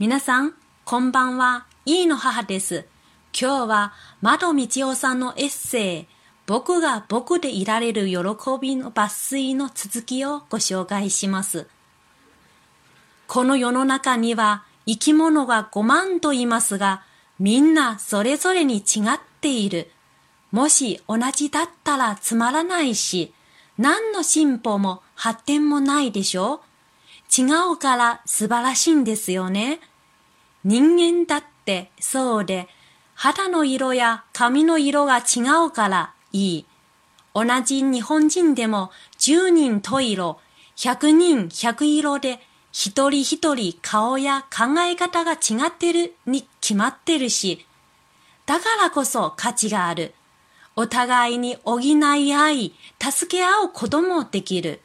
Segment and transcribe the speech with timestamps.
[0.00, 0.54] 皆さん、
[0.86, 1.66] こんばんは。
[1.84, 2.86] いいの母です。
[3.38, 3.92] 今日は、
[4.22, 6.06] 窓道夫さんのエッセイ、
[6.46, 8.14] 僕が僕でいられる喜
[8.58, 11.66] びの抜粋の続きをご紹介します。
[13.26, 17.02] この世の中には生き物が5万と言いますが、
[17.38, 19.90] みんなそれぞれに違っている。
[20.50, 23.34] もし同じだったらつまらないし、
[23.76, 26.60] 何の進歩も発展もないでしょう
[27.30, 27.44] 違
[27.74, 29.78] うから素晴らしいんですよね。
[30.64, 32.68] 人間だってそうで、
[33.14, 36.66] 肌の色や髪の色が違うからいい。
[37.34, 40.38] 同じ日本人でも10人十色、
[40.76, 42.40] 100人100色で
[42.72, 47.66] 一人一人顔や考え方が違ってるに決まってるし、
[48.46, 50.14] だからこそ価値がある。
[50.76, 54.80] お互いに補い合い、助け合うこともできる。